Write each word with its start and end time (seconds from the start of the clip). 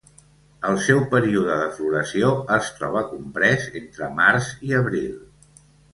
El 0.69 0.77
seu 0.85 1.01
període 1.11 1.57
de 1.59 1.67
floració 1.75 2.31
es 2.57 2.71
troba 2.79 3.03
comprès 3.13 3.69
entre 3.81 4.09
març 4.23 4.49
i 4.71 4.77
abril. 4.79 5.13